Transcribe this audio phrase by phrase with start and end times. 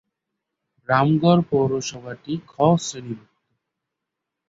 [0.89, 3.35] রামগড় পৌরসভাটি 'খ' শ্রেণিভুক্ত।